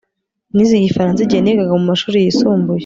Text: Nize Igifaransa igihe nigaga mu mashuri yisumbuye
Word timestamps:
Nize 0.53 0.73
Igifaransa 0.77 1.19
igihe 1.21 1.41
nigaga 1.41 1.73
mu 1.79 1.85
mashuri 1.91 2.17
yisumbuye 2.23 2.79